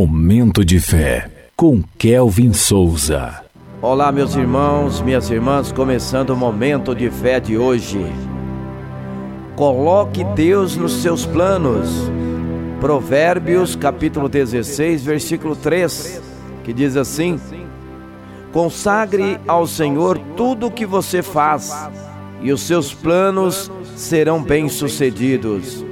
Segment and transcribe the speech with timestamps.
[0.00, 3.44] Momento de fé com Kelvin Souza.
[3.82, 8.00] Olá, meus irmãos, minhas irmãs, começando o momento de fé de hoje.
[9.54, 11.90] Coloque Deus nos seus planos.
[12.80, 16.22] Provérbios, capítulo 16, versículo 3,
[16.64, 17.38] que diz assim:
[18.54, 21.90] Consagre ao Senhor tudo o que você faz,
[22.40, 25.89] e os seus planos serão bem-sucedidos.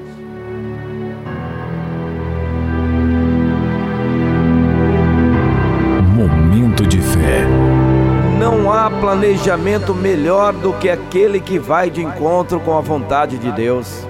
[9.08, 14.06] Planejamento melhor do que aquele que vai de encontro com a vontade de Deus.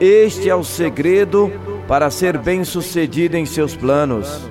[0.00, 1.52] Este é o segredo
[1.86, 4.50] para ser bem-sucedido em seus planos.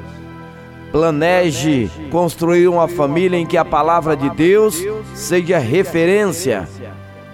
[0.93, 4.81] Planeje construir uma família em que a palavra de Deus
[5.13, 6.65] seja referência.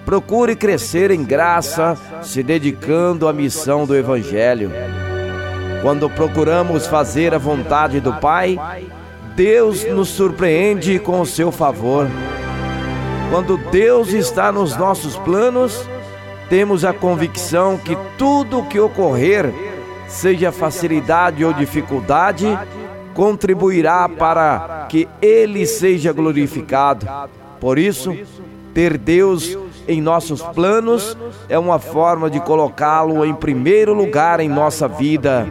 [0.03, 4.71] Procure crescer em graça, se dedicando à missão do Evangelho.
[5.83, 8.57] Quando procuramos fazer a vontade do Pai,
[9.37, 12.07] Deus nos surpreende com o seu favor.
[13.29, 15.87] Quando Deus está nos nossos planos,
[16.49, 19.53] temos a convicção que tudo o que ocorrer,
[20.07, 22.47] seja facilidade ou dificuldade,
[23.13, 27.05] contribuirá para que Ele seja glorificado.
[27.59, 28.17] Por isso,
[28.73, 29.55] ter Deus
[29.87, 31.15] em nossos planos
[31.47, 35.45] é uma forma de colocá-lo em primeiro lugar em nossa vida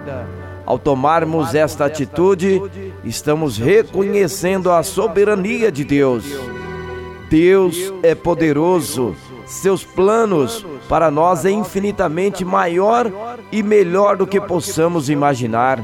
[0.67, 2.61] ao tomarmos esta atitude,
[3.05, 6.25] estamos reconhecendo a soberania de Deus.
[7.31, 9.15] Deus é poderoso,
[9.47, 13.11] seus planos para nós é infinitamente maior
[13.53, 15.81] e melhor do que possamos imaginar.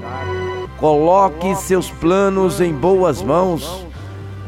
[0.78, 3.86] Coloque seus planos em boas mãos.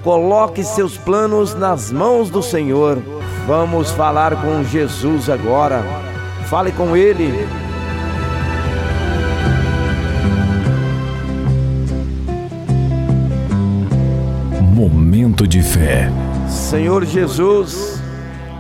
[0.03, 2.99] Coloque seus planos nas mãos do Senhor.
[3.47, 5.83] Vamos falar com Jesus agora.
[6.49, 7.64] Fale com Ele
[15.35, 16.09] Momento de fé.
[16.49, 18.01] Senhor Jesus,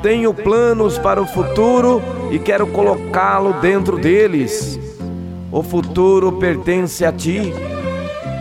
[0.03, 4.77] tenho planos para o futuro e quero colocá-lo dentro deles.
[5.53, 7.55] O futuro pertence a ti.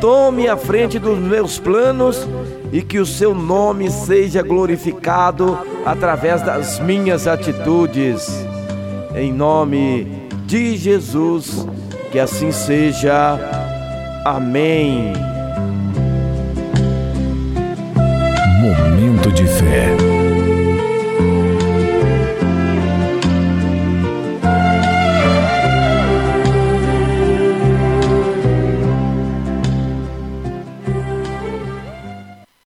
[0.02, 2.28] Tome a frente dos meus planos
[2.72, 8.28] e que o seu nome seja glorificado através das minhas atitudes.
[9.16, 11.68] Em nome de Jesus,
[12.12, 13.38] que assim seja.
[14.26, 15.33] Amém.